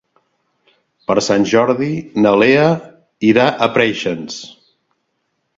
[1.11, 1.91] Per Sant Jordi
[2.25, 2.65] na Lea
[3.33, 4.41] irà a Preixens.